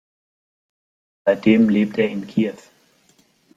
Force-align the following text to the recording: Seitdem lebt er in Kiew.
Seitdem 1.27 1.69
lebt 1.69 1.99
er 1.99 2.09
in 2.09 2.25
Kiew. 2.25 2.55